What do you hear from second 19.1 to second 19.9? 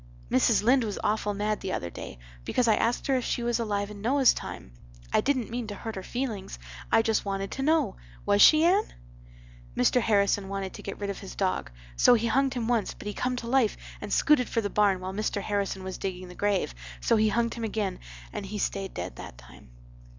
that time.